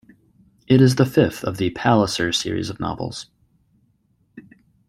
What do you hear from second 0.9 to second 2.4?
the fifth of the "Palliser"